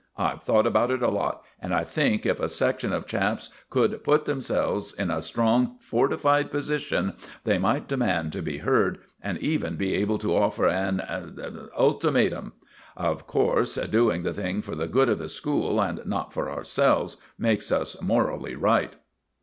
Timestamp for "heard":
8.57-8.97